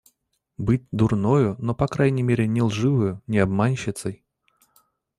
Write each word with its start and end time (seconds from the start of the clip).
Быть 0.57 0.81
дурною, 0.91 1.55
но 1.59 1.75
по 1.75 1.85
крайней 1.87 2.23
мере 2.23 2.47
не 2.47 2.63
лживою, 2.63 3.21
не 3.27 3.37
обманщицей! 3.37 4.23